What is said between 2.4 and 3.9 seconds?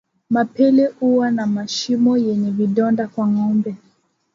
vidonda kwa ngombe